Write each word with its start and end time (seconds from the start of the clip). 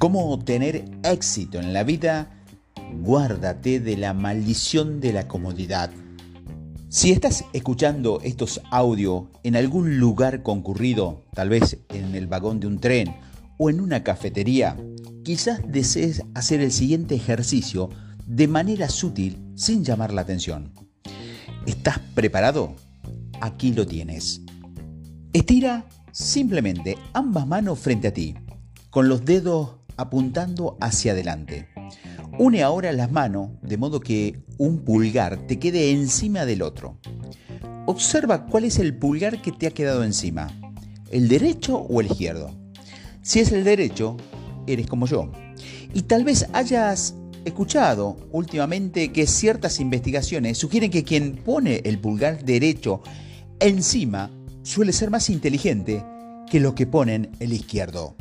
¿Cómo 0.00 0.38
tener 0.38 0.86
éxito 1.02 1.60
en 1.60 1.74
la 1.74 1.84
vida? 1.84 2.30
Guárdate 3.02 3.80
de 3.80 3.98
la 3.98 4.14
maldición 4.14 4.98
de 4.98 5.12
la 5.12 5.28
comodidad. 5.28 5.90
Si 6.88 7.10
estás 7.10 7.44
escuchando 7.52 8.18
estos 8.22 8.62
audios 8.70 9.24
en 9.42 9.56
algún 9.56 9.98
lugar 9.98 10.42
concurrido, 10.42 11.26
tal 11.34 11.50
vez 11.50 11.76
en 11.90 12.14
el 12.14 12.28
vagón 12.28 12.60
de 12.60 12.66
un 12.66 12.80
tren 12.80 13.14
o 13.58 13.68
en 13.68 13.78
una 13.78 14.02
cafetería, 14.02 14.74
quizás 15.22 15.60
desees 15.70 16.22
hacer 16.34 16.62
el 16.62 16.72
siguiente 16.72 17.14
ejercicio 17.14 17.90
de 18.24 18.48
manera 18.48 18.88
sutil 18.88 19.52
sin 19.54 19.84
llamar 19.84 20.14
la 20.14 20.22
atención. 20.22 20.72
¿Estás 21.66 21.98
preparado? 22.14 22.74
Aquí 23.42 23.74
lo 23.74 23.86
tienes. 23.86 24.40
Estira 25.34 25.84
simplemente 26.10 26.96
ambas 27.12 27.46
manos 27.46 27.78
frente 27.78 28.08
a 28.08 28.14
ti, 28.14 28.34
con 28.88 29.10
los 29.10 29.26
dedos 29.26 29.79
apuntando 30.00 30.76
hacia 30.80 31.12
adelante. 31.12 31.68
Une 32.38 32.62
ahora 32.62 32.92
las 32.92 33.10
manos 33.10 33.50
de 33.62 33.76
modo 33.76 34.00
que 34.00 34.42
un 34.58 34.78
pulgar 34.78 35.46
te 35.46 35.58
quede 35.58 35.90
encima 35.90 36.44
del 36.46 36.62
otro. 36.62 36.98
Observa 37.86 38.46
cuál 38.46 38.64
es 38.64 38.78
el 38.78 38.96
pulgar 38.96 39.42
que 39.42 39.52
te 39.52 39.66
ha 39.66 39.70
quedado 39.70 40.04
encima, 40.04 40.48
el 41.10 41.28
derecho 41.28 41.76
o 41.76 42.00
el 42.00 42.06
izquierdo. 42.06 42.50
Si 43.22 43.40
es 43.40 43.52
el 43.52 43.64
derecho, 43.64 44.16
eres 44.66 44.86
como 44.86 45.06
yo. 45.06 45.30
Y 45.92 46.02
tal 46.02 46.24
vez 46.24 46.46
hayas 46.52 47.14
escuchado 47.44 48.16
últimamente 48.32 49.12
que 49.12 49.26
ciertas 49.26 49.80
investigaciones 49.80 50.58
sugieren 50.58 50.90
que 50.90 51.04
quien 51.04 51.36
pone 51.36 51.80
el 51.84 51.98
pulgar 51.98 52.44
derecho 52.44 53.02
encima 53.58 54.30
suele 54.62 54.92
ser 54.92 55.10
más 55.10 55.30
inteligente 55.30 56.04
que 56.50 56.60
los 56.60 56.74
que 56.74 56.86
ponen 56.86 57.30
el 57.40 57.52
izquierdo. 57.52 58.14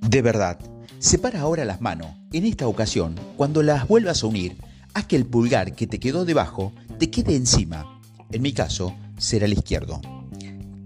De 0.00 0.22
verdad, 0.22 0.58
separa 0.98 1.40
ahora 1.40 1.64
las 1.64 1.80
manos. 1.80 2.08
En 2.32 2.44
esta 2.44 2.66
ocasión, 2.66 3.14
cuando 3.36 3.62
las 3.62 3.86
vuelvas 3.86 4.22
a 4.22 4.26
unir, 4.26 4.56
haz 4.94 5.06
que 5.06 5.16
el 5.16 5.26
pulgar 5.26 5.74
que 5.74 5.86
te 5.86 6.00
quedó 6.00 6.24
debajo 6.24 6.72
te 6.98 7.10
quede 7.10 7.36
encima. 7.36 8.00
En 8.30 8.42
mi 8.42 8.52
caso, 8.52 8.94
será 9.16 9.46
el 9.46 9.52
izquierdo. 9.52 10.00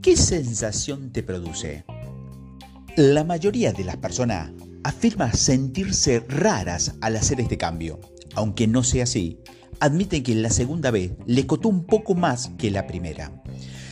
¿Qué 0.00 0.16
sensación 0.16 1.12
te 1.12 1.22
produce? 1.22 1.84
La 2.96 3.24
mayoría 3.24 3.72
de 3.72 3.84
las 3.84 3.96
personas 3.96 4.50
afirma 4.84 5.32
sentirse 5.32 6.20
raras 6.28 6.94
al 7.00 7.16
hacer 7.16 7.40
este 7.40 7.56
cambio. 7.56 8.00
Aunque 8.34 8.66
no 8.66 8.82
sea 8.82 9.04
así, 9.04 9.38
admiten 9.80 10.22
que 10.22 10.34
la 10.34 10.50
segunda 10.50 10.90
vez 10.90 11.12
le 11.26 11.46
costó 11.46 11.68
un 11.68 11.84
poco 11.84 12.14
más 12.14 12.50
que 12.58 12.70
la 12.70 12.86
primera. 12.86 13.42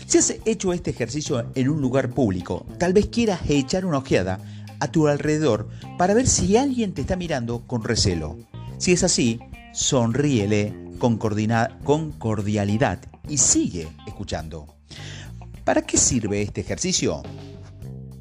Si 0.06 0.18
has 0.18 0.34
hecho 0.44 0.72
este 0.72 0.90
ejercicio 0.90 1.52
en 1.54 1.68
un 1.68 1.80
lugar 1.80 2.10
público, 2.10 2.66
tal 2.78 2.92
vez 2.92 3.06
quieras 3.06 3.40
echar 3.48 3.84
una 3.84 3.98
ojeada 3.98 4.40
a 4.80 4.90
tu 4.90 5.06
alrededor 5.06 5.68
para 5.98 6.14
ver 6.14 6.26
si 6.26 6.56
alguien 6.56 6.92
te 6.92 7.02
está 7.02 7.16
mirando 7.16 7.66
con 7.66 7.84
recelo. 7.84 8.38
Si 8.78 8.92
es 8.92 9.04
así, 9.04 9.38
sonríele 9.72 10.74
con, 10.98 11.16
cordialidad 11.16 13.00
y 13.28 13.38
sigue 13.38 13.88
escuchando. 14.06 14.66
¿Para 15.64 15.82
qué 15.82 15.96
sirve 15.96 16.42
este 16.42 16.60
ejercicio? 16.60 17.22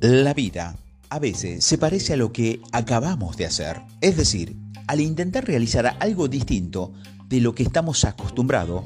La 0.02 0.34
vida 0.34 0.76
a 1.10 1.20
veces 1.20 1.64
se 1.64 1.78
parece 1.78 2.14
a 2.14 2.18
lo 2.18 2.32
que 2.32 2.62
acabamos 2.72 3.36
de 3.38 3.46
hacer, 3.46 3.82
es 4.02 4.16
decir, 4.16 4.56
al 4.88 5.02
intentar 5.02 5.46
realizar 5.46 5.98
algo 6.00 6.28
distinto 6.28 6.94
de 7.28 7.42
lo 7.42 7.54
que 7.54 7.64
estamos 7.64 8.06
acostumbrados, 8.06 8.84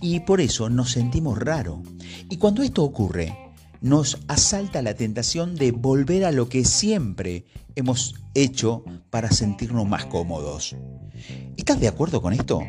y 0.00 0.20
por 0.20 0.40
eso 0.40 0.68
nos 0.68 0.90
sentimos 0.90 1.38
raro. 1.38 1.82
Y 2.28 2.36
cuando 2.36 2.62
esto 2.62 2.82
ocurre, 2.82 3.36
nos 3.82 4.18
asalta 4.28 4.80
la 4.80 4.94
tentación 4.94 5.56
de 5.56 5.72
volver 5.72 6.24
a 6.24 6.30
lo 6.30 6.48
que 6.48 6.64
siempre 6.64 7.44
hemos 7.74 8.14
hecho 8.34 8.84
para 9.10 9.30
sentirnos 9.30 9.86
más 9.88 10.06
cómodos. 10.06 10.76
¿Estás 11.56 11.80
de 11.80 11.88
acuerdo 11.88 12.22
con 12.22 12.32
esto? 12.32 12.60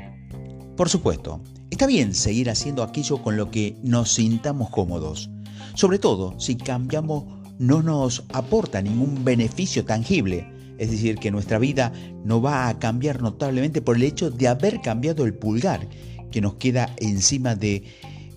Por 0.76 0.90
supuesto, 0.90 1.40
está 1.70 1.86
bien 1.86 2.16
seguir 2.16 2.50
haciendo 2.50 2.82
aquello 2.82 3.22
con 3.22 3.38
lo 3.38 3.52
que 3.52 3.78
nos 3.84 4.14
sintamos 4.14 4.72
cómodos, 4.72 5.30
sobre 5.76 6.00
todo 6.00 6.40
si 6.40 6.56
cambiamos 6.56 7.26
no 7.60 7.84
nos 7.84 8.24
aporta 8.34 8.82
ningún 8.82 9.24
beneficio 9.24 9.86
tangible, 9.86 10.52
es 10.80 10.90
decir, 10.90 11.18
que 11.20 11.30
nuestra 11.30 11.60
vida 11.60 11.94
no 12.26 12.42
va 12.42 12.68
a 12.68 12.80
cambiar 12.80 13.22
notablemente 13.22 13.84
por 13.84 13.98
el 13.98 14.04
hecho 14.04 14.32
de 14.32 14.48
haber 14.48 14.82
cambiado 14.82 15.26
el 15.26 15.36
pulgar 15.36 15.88
que 16.32 16.42
nos 16.42 16.56
queda 16.56 16.96
encima 16.98 17.56
de, 17.56 17.84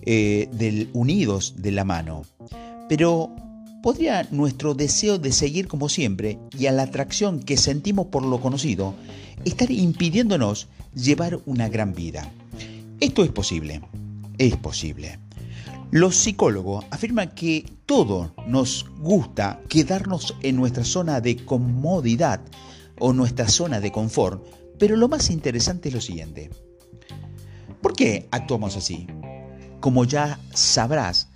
eh, 0.03 0.47
del 0.53 0.91
unidos 0.93 1.55
de 1.57 1.71
la 1.71 1.83
mano. 1.83 2.21
Pero 2.89 3.35
¿podría 3.83 4.27
nuestro 4.31 4.73
deseo 4.73 5.17
de 5.17 5.31
seguir 5.31 5.67
como 5.67 5.89
siempre 5.89 6.39
y 6.57 6.67
a 6.67 6.71
la 6.71 6.83
atracción 6.83 7.41
que 7.41 7.57
sentimos 7.57 8.07
por 8.07 8.23
lo 8.23 8.39
conocido 8.39 8.93
estar 9.45 9.69
impidiéndonos 9.71 10.67
llevar 10.93 11.39
una 11.45 11.67
gran 11.69 11.93
vida? 11.93 12.31
Esto 12.99 13.23
es 13.23 13.31
posible, 13.31 13.81
es 14.37 14.55
posible. 14.55 15.19
Los 15.91 16.15
psicólogos 16.15 16.85
afirman 16.91 17.33
que 17.33 17.65
todo 17.85 18.33
nos 18.45 18.85
gusta 18.99 19.61
quedarnos 19.69 20.35
en 20.41 20.57
nuestra 20.57 20.83
zona 20.83 21.21
de 21.21 21.37
comodidad 21.37 22.41
o 22.99 23.13
nuestra 23.13 23.47
zona 23.47 23.79
de 23.79 23.91
confort, 23.91 24.43
pero 24.79 24.95
lo 24.95 25.07
más 25.07 25.29
interesante 25.29 25.89
es 25.89 25.95
lo 25.95 26.01
siguiente. 26.01 26.49
¿Por 27.81 27.93
qué 27.93 28.27
actuamos 28.31 28.75
así? 28.75 29.07
Como 29.79 30.03
ya 30.03 30.39
sabrás 30.53 31.26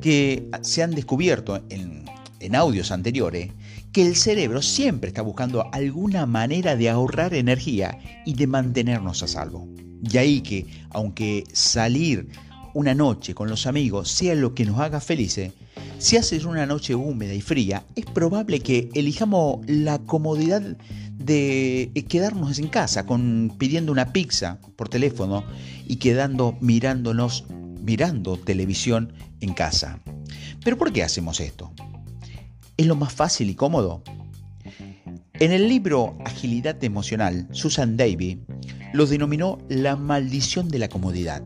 que 0.00 0.48
se 0.62 0.82
han 0.82 0.94
descubierto 0.94 1.62
en, 1.68 2.06
audios 2.54 2.92
anteriores, 2.92 3.50
que 3.92 4.06
el 4.06 4.16
cerebro 4.16 4.62
siempre 4.62 5.08
está 5.08 5.22
buscando 5.22 5.68
alguna 5.72 6.24
manera 6.24 6.76
de 6.76 6.88
ahorrar 6.88 7.34
energía 7.34 7.98
y 8.24 8.34
de 8.34 8.46
mantenernos 8.46 9.22
a 9.22 9.28
salvo. 9.28 9.68
Y 10.02 10.16
ahí 10.18 10.40
que, 10.40 10.66
aunque 10.90 11.44
salir 11.52 12.28
una 12.74 12.94
noche 12.94 13.34
con 13.34 13.50
los 13.50 13.66
amigos 13.66 14.08
sea 14.08 14.34
lo 14.34 14.54
que 14.54 14.64
nos 14.64 14.78
haga 14.78 15.00
felices, 15.00 15.52
si 15.98 16.16
haces 16.16 16.44
una 16.44 16.64
noche 16.64 16.94
húmeda 16.94 17.34
y 17.34 17.40
fría, 17.40 17.84
es 17.96 18.06
probable 18.06 18.60
que 18.60 18.88
elijamos 18.94 19.58
la 19.66 19.98
comodidad 19.98 20.62
de 21.18 22.06
quedarnos 22.08 22.58
en 22.58 22.68
casa 22.68 23.04
pidiendo 23.58 23.92
una 23.92 24.12
pizza 24.12 24.58
por 24.76 24.88
teléfono 24.88 25.44
y 25.86 25.96
quedando 25.96 26.56
mirándonos 26.60 27.44
mirando 27.88 28.36
televisión 28.36 29.14
en 29.40 29.54
casa. 29.54 29.98
Pero 30.62 30.76
¿por 30.76 30.92
qué 30.92 31.02
hacemos 31.02 31.40
esto? 31.40 31.72
¿Es 32.76 32.86
lo 32.86 32.96
más 32.96 33.14
fácil 33.14 33.48
y 33.48 33.54
cómodo? 33.54 34.02
En 35.32 35.52
el 35.52 35.70
libro 35.70 36.18
Agilidad 36.26 36.84
Emocional, 36.84 37.48
Susan 37.50 37.96
Davy 37.96 38.42
lo 38.92 39.06
denominó 39.06 39.56
la 39.70 39.96
maldición 39.96 40.68
de 40.68 40.80
la 40.80 40.90
comodidad. 40.90 41.42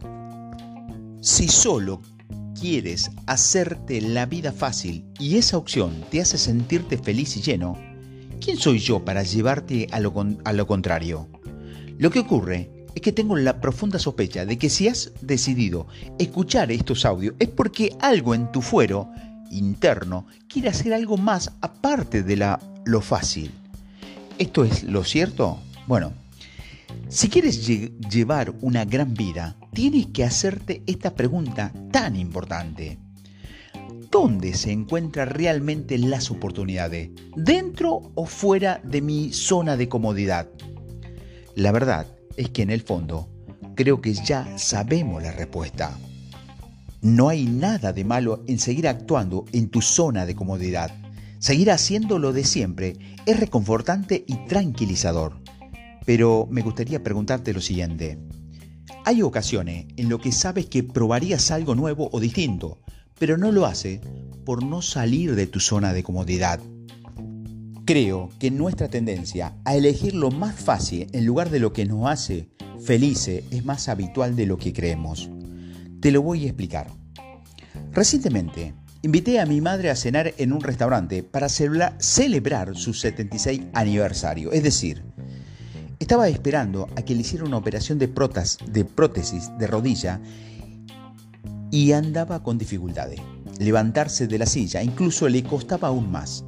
Si 1.20 1.46
solo 1.46 2.02
quieres 2.60 3.12
hacerte 3.26 4.00
la 4.00 4.26
vida 4.26 4.50
fácil 4.50 5.04
y 5.20 5.36
esa 5.36 5.56
opción 5.56 5.92
te 6.10 6.20
hace 6.20 6.38
sentirte 6.38 6.98
feliz 6.98 7.36
y 7.36 7.42
lleno, 7.42 7.78
¿quién 8.40 8.56
soy 8.56 8.80
yo 8.80 9.04
para 9.04 9.22
llevarte 9.22 9.86
a 9.92 10.00
lo, 10.00 10.12
a 10.44 10.52
lo 10.52 10.66
contrario? 10.66 11.28
Lo 11.98 12.10
que 12.10 12.18
ocurre 12.18 12.81
es 12.94 13.00
que 13.00 13.12
tengo 13.12 13.36
la 13.36 13.60
profunda 13.60 13.98
sospecha 13.98 14.44
de 14.44 14.58
que 14.58 14.70
si 14.70 14.88
has 14.88 15.12
decidido 15.20 15.86
escuchar 16.18 16.70
estos 16.70 17.04
audios 17.04 17.34
es 17.38 17.48
porque 17.48 17.96
algo 18.00 18.34
en 18.34 18.50
tu 18.52 18.62
fuero 18.62 19.10
interno 19.50 20.26
quiere 20.48 20.68
hacer 20.68 20.94
algo 20.94 21.16
más 21.16 21.52
aparte 21.60 22.22
de 22.22 22.36
la, 22.36 22.60
lo 22.84 23.00
fácil. 23.00 23.50
¿Esto 24.38 24.64
es 24.64 24.82
lo 24.82 25.04
cierto? 25.04 25.58
Bueno, 25.86 26.12
si 27.08 27.28
quieres 27.28 27.66
llevar 27.66 28.54
una 28.60 28.84
gran 28.84 29.14
vida, 29.14 29.56
tienes 29.72 30.06
que 30.06 30.24
hacerte 30.24 30.82
esta 30.86 31.14
pregunta 31.14 31.72
tan 31.90 32.16
importante. 32.16 32.98
¿Dónde 34.10 34.54
se 34.54 34.72
encuentran 34.72 35.28
realmente 35.30 35.96
las 35.96 36.30
oportunidades? 36.30 37.10
¿Dentro 37.34 38.12
o 38.14 38.26
fuera 38.26 38.80
de 38.84 39.00
mi 39.00 39.32
zona 39.32 39.76
de 39.76 39.88
comodidad? 39.88 40.48
La 41.54 41.72
verdad 41.72 42.06
es 42.36 42.50
que 42.50 42.62
en 42.62 42.70
el 42.70 42.82
fondo 42.82 43.28
creo 43.74 44.00
que 44.00 44.14
ya 44.14 44.58
sabemos 44.58 45.22
la 45.22 45.32
respuesta. 45.32 45.96
No 47.00 47.28
hay 47.28 47.46
nada 47.46 47.92
de 47.92 48.04
malo 48.04 48.44
en 48.46 48.58
seguir 48.58 48.86
actuando 48.86 49.44
en 49.52 49.70
tu 49.70 49.82
zona 49.82 50.24
de 50.24 50.36
comodidad. 50.36 50.92
Seguir 51.38 51.70
haciendo 51.72 52.18
lo 52.18 52.32
de 52.32 52.44
siempre 52.44 52.96
es 53.26 53.40
reconfortante 53.40 54.24
y 54.26 54.36
tranquilizador. 54.46 55.42
Pero 56.06 56.46
me 56.50 56.62
gustaría 56.62 57.02
preguntarte 57.02 57.52
lo 57.52 57.60
siguiente. 57.60 58.18
Hay 59.04 59.22
ocasiones 59.22 59.86
en 59.96 60.08
lo 60.08 60.20
que 60.20 60.30
sabes 60.30 60.66
que 60.66 60.84
probarías 60.84 61.50
algo 61.50 61.74
nuevo 61.74 62.08
o 62.12 62.20
distinto, 62.20 62.80
pero 63.18 63.36
no 63.36 63.50
lo 63.50 63.66
haces 63.66 64.00
por 64.44 64.62
no 64.62 64.82
salir 64.82 65.34
de 65.34 65.46
tu 65.46 65.58
zona 65.58 65.92
de 65.92 66.04
comodidad. 66.04 66.60
Creo 67.84 68.30
que 68.38 68.50
nuestra 68.50 68.88
tendencia 68.88 69.54
a 69.64 69.74
elegir 69.74 70.14
lo 70.14 70.30
más 70.30 70.54
fácil 70.54 71.08
en 71.12 71.26
lugar 71.26 71.50
de 71.50 71.60
lo 71.60 71.72
que 71.72 71.84
nos 71.84 72.10
hace 72.10 72.48
felices 72.84 73.44
es 73.50 73.64
más 73.64 73.88
habitual 73.88 74.36
de 74.36 74.46
lo 74.46 74.56
que 74.56 74.72
creemos. 74.72 75.30
Te 76.00 76.10
lo 76.10 76.22
voy 76.22 76.44
a 76.44 76.48
explicar. 76.48 76.88
Recientemente 77.92 78.74
Invité 79.04 79.40
a 79.40 79.46
mi 79.46 79.60
madre 79.60 79.90
a 79.90 79.96
cenar 79.96 80.32
en 80.38 80.52
un 80.52 80.60
restaurante 80.60 81.24
para 81.24 81.48
celebrar 81.48 82.76
su 82.76 82.94
76 82.94 83.62
aniversario. 83.74 84.52
Es 84.52 84.62
decir, 84.62 85.02
estaba 85.98 86.28
esperando 86.28 86.88
a 86.94 87.02
que 87.02 87.16
le 87.16 87.22
hiciera 87.22 87.44
una 87.44 87.56
operación 87.56 87.98
de, 87.98 88.06
de 88.06 88.84
prótesis 88.84 89.50
de 89.58 89.66
rodilla 89.66 90.20
y 91.72 91.90
andaba 91.90 92.44
con 92.44 92.58
dificultades. 92.58 93.20
Levantarse 93.58 94.28
de 94.28 94.38
la 94.38 94.46
silla 94.46 94.84
incluso 94.84 95.28
le 95.28 95.42
costaba 95.42 95.88
aún 95.88 96.12
más. 96.12 96.44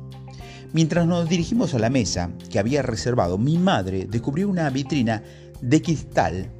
Mientras 0.74 1.06
nos 1.06 1.28
dirigimos 1.28 1.72
a 1.74 1.78
la 1.78 1.88
mesa 1.88 2.32
que 2.50 2.58
había 2.58 2.82
reservado, 2.82 3.38
mi 3.38 3.58
madre 3.58 4.08
descubrió 4.10 4.48
una 4.48 4.68
vitrina 4.70 5.22
de 5.60 5.80
cristal 5.80 6.50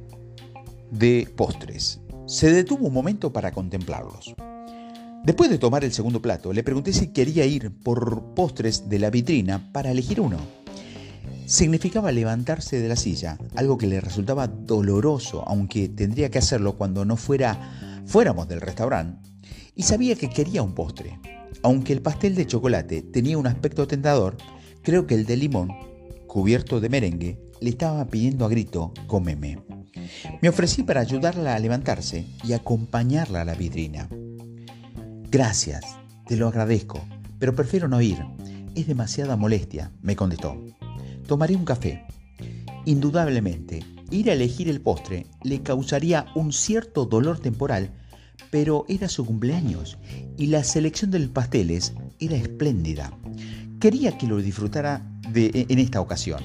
de 0.89 1.27
postres. 1.35 1.99
Se 2.25 2.49
detuvo 2.49 2.87
un 2.87 2.93
momento 2.93 3.33
para 3.33 3.51
contemplarlos. 3.51 4.33
Después 5.25 5.49
de 5.49 5.57
tomar 5.57 5.83
el 5.83 5.91
segundo 5.91 6.21
plato, 6.21 6.53
le 6.53 6.63
pregunté 6.63 6.93
si 6.93 7.07
quería 7.07 7.45
ir 7.45 7.71
por 7.83 8.33
postres 8.35 8.87
de 8.87 8.99
la 8.99 9.09
vitrina 9.09 9.69
para 9.73 9.91
elegir 9.91 10.21
uno. 10.21 10.37
Significaba 11.45 12.13
levantarse 12.13 12.79
de 12.79 12.87
la 12.87 12.95
silla, 12.95 13.37
algo 13.57 13.77
que 13.77 13.87
le 13.87 13.99
resultaba 13.99 14.47
doloroso, 14.47 15.43
aunque 15.45 15.89
tendría 15.89 16.31
que 16.31 16.37
hacerlo 16.37 16.77
cuando 16.77 17.03
no 17.03 17.17
fuera 17.17 18.01
fuéramos 18.05 18.47
del 18.47 18.61
restaurante, 18.61 19.29
y 19.75 19.83
sabía 19.83 20.15
que 20.15 20.29
quería 20.29 20.63
un 20.63 20.73
postre. 20.73 21.19
Aunque 21.65 21.93
el 21.93 22.03
pastel 22.03 22.35
de 22.35 22.45
chocolate 22.45 23.01
tenía 23.01 23.39
un 23.39 23.47
aspecto 23.47 23.87
tentador, 23.87 24.37
creo 24.83 25.07
que 25.07 25.15
el 25.15 25.25
de 25.25 25.35
limón, 25.35 25.69
cubierto 26.27 26.79
de 26.79 26.89
merengue, 26.89 27.39
le 27.59 27.71
estaba 27.71 28.05
pidiendo 28.05 28.45
a 28.45 28.49
grito, 28.49 28.93
cómeme. 29.07 29.63
Me 30.43 30.49
ofrecí 30.49 30.83
para 30.83 31.01
ayudarla 31.01 31.55
a 31.55 31.59
levantarse 31.59 32.27
y 32.43 32.53
acompañarla 32.53 33.41
a 33.41 33.45
la 33.45 33.55
vitrina. 33.55 34.07
Gracias, 35.31 35.83
te 36.27 36.37
lo 36.37 36.47
agradezco, 36.49 37.03
pero 37.39 37.55
prefiero 37.55 37.87
no 37.87 37.99
ir. 37.99 38.23
Es 38.75 38.85
demasiada 38.85 39.35
molestia, 39.35 39.91
me 40.03 40.15
contestó. 40.15 40.63
Tomaré 41.25 41.55
un 41.55 41.65
café. 41.65 42.05
Indudablemente, 42.85 43.83
ir 44.11 44.29
a 44.29 44.33
elegir 44.33 44.69
el 44.69 44.81
postre 44.81 45.25
le 45.41 45.63
causaría 45.63 46.27
un 46.35 46.53
cierto 46.53 47.05
dolor 47.05 47.39
temporal, 47.39 47.89
pero 48.51 48.85
era 48.87 49.09
su 49.09 49.25
cumpleaños 49.25 49.97
y 50.37 50.47
la 50.47 50.63
selección 50.63 51.11
de 51.11 51.19
los 51.19 51.29
pasteles 51.29 51.93
era 52.19 52.35
espléndida. 52.35 53.11
Quería 53.79 54.17
que 54.17 54.27
lo 54.27 54.37
disfrutara 54.37 55.01
de, 55.31 55.65
en 55.69 55.79
esta 55.79 56.01
ocasión. 56.01 56.41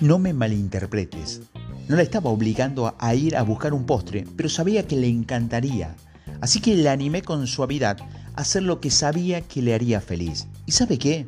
No 0.00 0.18
me 0.18 0.32
malinterpretes. 0.32 1.42
No 1.88 1.96
la 1.96 2.02
estaba 2.02 2.30
obligando 2.30 2.94
a 2.98 3.14
ir 3.14 3.36
a 3.36 3.42
buscar 3.42 3.74
un 3.74 3.84
postre, 3.84 4.24
pero 4.36 4.48
sabía 4.48 4.86
que 4.86 4.96
le 4.96 5.08
encantaría 5.08 5.96
Así 6.40 6.60
que 6.60 6.74
le 6.74 6.88
animé 6.88 7.22
con 7.22 7.46
suavidad 7.46 7.98
a 8.34 8.40
hacer 8.40 8.62
lo 8.62 8.80
que 8.80 8.90
sabía 8.90 9.42
que 9.42 9.62
le 9.62 9.74
haría 9.74 10.00
feliz. 10.00 10.46
¿Y 10.66 10.72
sabe 10.72 10.98
qué? 10.98 11.26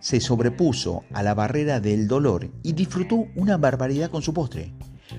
Se 0.00 0.20
sobrepuso 0.20 1.02
a 1.12 1.22
la 1.22 1.34
barrera 1.34 1.80
del 1.80 2.06
dolor 2.06 2.48
y 2.62 2.72
disfrutó 2.72 3.26
una 3.34 3.56
barbaridad 3.56 4.10
con 4.10 4.22
su 4.22 4.32
postre. 4.32 4.72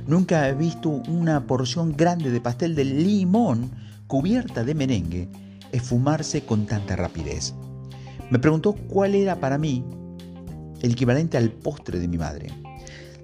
Nunca 0.08 0.48
he 0.48 0.54
visto 0.54 0.90
una 0.90 1.46
porción 1.46 1.96
grande 1.96 2.32
de 2.32 2.42
pastel 2.42 2.76
de 2.76 2.86
limón 2.86 3.72
cubierta 4.08 4.64
de 4.64 4.76
merengue 4.76 5.30
esfumarse 5.72 6.46
con 6.46 6.66
tanta 6.66 6.96
rapidez. 6.96 7.54
Me 8.30 8.40
preguntó 8.40 8.74
cuál 8.74 9.16
era 9.16 9.40
para 9.40 9.58
mí 9.58 9.84
el 10.82 10.92
equivalente 10.92 11.38
al 11.38 11.52
postre 11.52 12.00
de 12.00 12.08
mi 12.08 12.18
madre. 12.18 12.48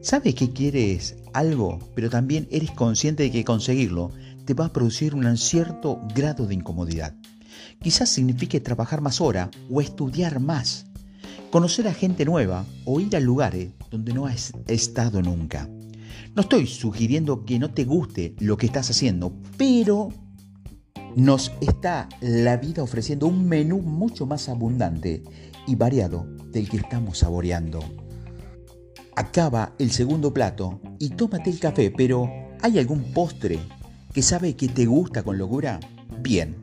¿Sabes 0.01 0.35
que 0.35 0.51
quieres 0.51 1.15
algo, 1.35 1.79
pero 1.95 2.09
también 2.09 2.47
eres 2.49 2.71
consciente 2.71 3.23
de 3.23 3.31
que 3.31 3.43
conseguirlo 3.43 4.11
te 4.45 4.53
va 4.53 4.65
a 4.65 4.73
producir 4.73 5.15
un 5.15 5.37
cierto 5.37 6.01
grado 6.13 6.45
de 6.45 6.53
incomodidad. 6.53 7.13
Quizás 7.81 8.09
signifique 8.09 8.59
trabajar 8.59 9.01
más 9.01 9.19
hora 9.19 9.49
o 9.69 9.81
estudiar 9.81 10.39
más, 10.39 10.85
conocer 11.51 11.87
a 11.87 11.93
gente 11.93 12.25
nueva 12.25 12.65
o 12.85 12.99
ir 12.99 13.15
a 13.15 13.19
lugares 13.19 13.71
donde 13.91 14.13
no 14.13 14.27
has 14.27 14.53
estado 14.67 15.21
nunca. 15.21 15.67
No 16.35 16.41
estoy 16.41 16.67
sugiriendo 16.67 17.45
que 17.45 17.59
no 17.59 17.71
te 17.71 17.85
guste 17.85 18.35
lo 18.39 18.57
que 18.57 18.65
estás 18.65 18.89
haciendo, 18.89 19.31
pero 19.55 20.09
nos 21.15 21.53
está 21.61 22.09
la 22.19 22.57
vida 22.57 22.83
ofreciendo 22.83 23.27
un 23.27 23.47
menú 23.47 23.79
mucho 23.79 24.25
más 24.25 24.49
abundante 24.49 25.23
y 25.65 25.75
variado 25.75 26.27
del 26.51 26.67
que 26.67 26.75
estamos 26.75 27.19
saboreando. 27.19 27.79
Acaba 29.15 29.75
el 29.79 29.91
segundo 29.91 30.33
plato 30.33 30.81
y 30.99 31.11
tómate 31.11 31.49
el 31.49 31.59
café, 31.59 31.89
pero 31.89 32.29
¿hay 32.61 32.79
algún 32.79 33.13
postre 33.13 33.57
que 34.11 34.21
sabe 34.21 34.57
que 34.57 34.67
te 34.67 34.85
gusta 34.87 35.23
con 35.23 35.37
locura? 35.37 35.79
Bien. 36.19 36.57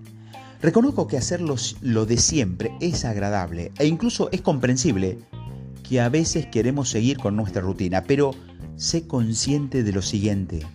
Reconozco 0.60 1.06
que 1.06 1.16
hacerlo 1.16 1.56
lo 1.80 2.04
de 2.04 2.18
siempre 2.18 2.72
es 2.82 3.06
agradable 3.06 3.72
e 3.78 3.86
incluso 3.86 4.28
es 4.32 4.42
comprensible 4.42 5.20
que 5.82 6.02
a 6.02 6.10
veces 6.10 6.46
queremos 6.46 6.90
seguir 6.90 7.16
con 7.16 7.36
nuestra 7.36 7.62
rutina, 7.62 8.04
pero 8.04 8.32
sé 8.76 9.06
consciente 9.06 9.82
de 9.82 9.92
lo 9.92 10.02
siguiente. 10.02 10.66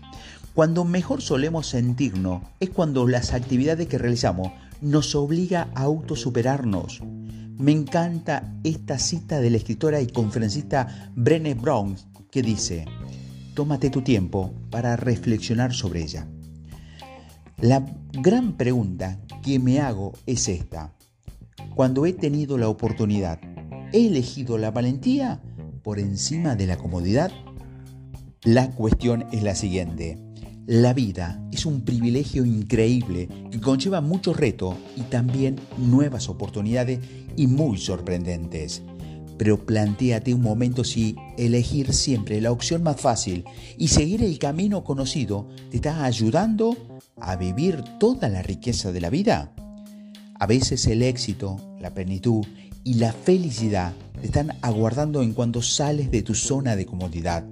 Cuando 0.54 0.86
mejor 0.86 1.22
solemos 1.22 1.68
sentirnos 1.68 2.42
es 2.60 2.72
cuando 2.72 3.08
las 3.08 3.34
actividades 3.34 3.88
que 3.88 3.98
realizamos 3.98 4.52
nos 4.82 5.16
obliga 5.16 5.70
a 5.76 5.84
autosuperarnos. 5.84 7.02
Me 7.58 7.72
encanta 7.72 8.54
esta 8.64 9.00
cita 9.00 9.40
de 9.40 9.50
la 9.50 9.58
escritora 9.58 10.02
y 10.02 10.08
conferencista 10.08 11.12
Brené 11.16 11.54
Brown 11.54 11.96
que 12.32 12.42
dice, 12.42 12.86
tómate 13.54 13.90
tu 13.90 14.02
tiempo 14.02 14.54
para 14.70 14.96
reflexionar 14.96 15.74
sobre 15.74 16.04
ella. 16.04 16.28
La 17.60 17.84
gran 18.14 18.58
pregunta 18.58 19.20
que 19.42 19.58
me 19.58 19.80
hago 19.80 20.14
es 20.28 20.48
esta. 20.48 20.94
Cuando 21.74 22.06
he 22.06 22.14
tenido 22.14 22.58
la 22.58 22.70
oportunidad, 22.70 23.40
¿he 23.94 24.08
elegido 24.08 24.58
la 24.58 24.72
valentía 24.72 25.42
por 25.84 26.00
encima 26.00 26.56
de 26.56 26.68
la 26.68 26.78
comodidad? 26.78 27.32
La 28.44 28.70
cuestión 28.70 29.26
es 29.32 29.42
la 29.42 29.56
siguiente. 29.56 30.18
La 30.68 30.94
vida 30.94 31.42
es 31.52 31.66
un 31.66 31.82
privilegio 31.82 32.46
increíble 32.46 33.28
que 33.50 33.60
conlleva 33.60 34.00
muchos 34.00 34.38
retos 34.38 34.76
y 34.96 35.02
también 35.02 35.56
nuevas 35.78 36.30
oportunidades 36.30 37.00
y 37.36 37.48
muy 37.48 37.80
sorprendentes. 37.80 38.84
Pero 39.40 39.66
planteate 39.66 40.36
un 40.36 40.42
momento 40.42 40.84
si 40.84 41.16
elegir 41.38 41.94
siempre 41.94 42.40
la 42.40 42.52
opción 42.52 42.84
más 42.84 43.02
fácil 43.02 43.44
y 43.76 43.88
seguir 43.88 44.24
el 44.24 44.38
camino 44.38 44.84
conocido 44.84 45.48
te 45.72 45.78
está 45.78 46.06
ayudando 46.06 46.78
a 47.20 47.36
vivir 47.38 47.84
toda 48.00 48.30
la 48.30 48.44
riqueza 48.44 48.92
de 48.92 49.02
la 49.02 49.10
vida? 49.10 49.52
A 50.40 50.46
veces 50.46 50.86
el 50.86 51.02
éxito, 51.02 51.58
la 51.80 51.96
plenitud 51.96 52.46
y 52.84 52.96
la 52.96 53.14
felicidad 53.14 53.94
te 54.22 54.28
están 54.28 54.56
aguardando 54.62 55.24
en 55.24 55.34
cuanto 55.34 55.64
sales 55.64 56.12
de 56.12 56.22
tu 56.22 56.36
zona 56.36 56.76
de 56.76 56.86
comodidad. 56.86 57.44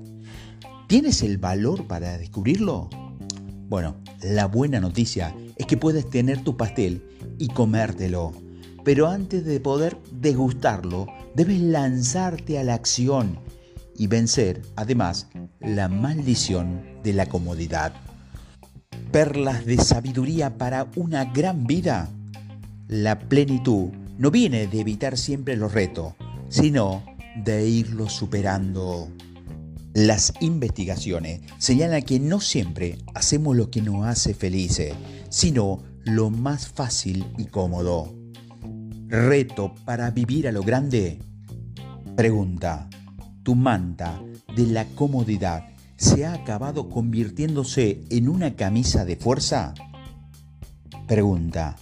¿Tienes 0.88 1.24
el 1.24 1.38
valor 1.38 1.88
para 1.88 2.18
descubrirlo? 2.18 2.90
Bueno, 3.68 3.96
la 4.22 4.46
buena 4.46 4.80
noticia 4.80 5.36
es 5.56 5.66
que 5.66 5.78
puedes 5.78 6.10
tener 6.10 6.44
tu 6.44 6.58
pastel 6.58 7.04
y 7.38 7.48
comértelo. 7.48 8.32
Pero 8.84 9.08
antes 9.08 9.46
de 9.46 9.60
poder 9.60 9.98
degustarlo, 10.12 11.08
debes 11.34 11.60
lanzarte 11.60 12.60
a 12.60 12.64
la 12.64 12.76
acción 12.76 13.40
y 13.98 14.08
vencer, 14.08 14.62
además, 14.76 15.28
la 15.60 15.88
maldición 15.88 16.84
de 17.04 17.14
la 17.14 17.26
comodidad 17.26 17.94
perlas 19.16 19.66
de 19.66 19.78
sabiduría 19.78 20.58
para 20.58 20.88
una 20.98 21.24
gran 21.24 21.66
vida. 21.66 22.10
La 22.90 23.18
plenitud 23.18 23.90
no 24.18 24.30
viene 24.30 24.68
de 24.68 24.82
evitar 24.82 25.18
siempre 25.18 25.56
los 25.56 25.74
retos, 25.74 26.16
sino 26.50 27.02
de 27.42 27.66
irlos 27.66 28.12
superando. 28.12 29.08
Las 29.96 30.34
investigaciones 30.42 31.40
señalan 31.58 32.02
que 32.02 32.20
no 32.20 32.42
siempre 32.42 32.98
hacemos 33.14 33.56
lo 33.56 33.72
que 33.72 33.82
nos 33.82 34.06
hace 34.06 34.34
felices, 34.34 34.94
sino 35.30 35.84
lo 36.04 36.30
más 36.30 36.68
fácil 36.68 37.26
y 37.38 37.46
cómodo. 37.46 38.14
Reto 39.08 39.74
para 39.86 40.12
vivir 40.12 40.50
a 40.50 40.52
lo 40.52 40.64
grande. 40.64 41.20
Pregunta, 42.18 42.90
¿tu 43.44 43.56
manta 43.56 44.22
de 44.54 44.68
la 44.68 44.84
comodidad 44.84 45.64
se 45.96 46.26
ha 46.26 46.34
acabado 46.34 46.90
convirtiéndose 46.90 48.02
en 48.10 48.28
una 48.28 48.58
camisa 48.58 49.06
de 49.06 49.16
fuerza? 49.16 49.76
Pregunta, 51.08 51.78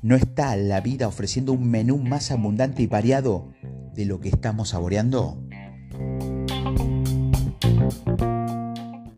¿no 0.00 0.16
está 0.16 0.56
la 0.56 0.80
vida 0.80 1.06
ofreciendo 1.06 1.52
un 1.52 1.70
menú 1.70 1.98
más 1.98 2.30
abundante 2.30 2.82
y 2.82 2.86
variado 2.86 3.52
de 3.94 4.06
lo 4.06 4.20
que 4.20 4.30
estamos 4.30 4.70
saboreando? 4.70 5.41